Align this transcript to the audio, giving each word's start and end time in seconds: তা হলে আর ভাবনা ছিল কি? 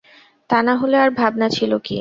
তা 0.49 0.59
হলে 0.81 0.97
আর 0.97 1.09
ভাবনা 1.11 1.47
ছিল 1.49 1.71
কি? 1.77 1.89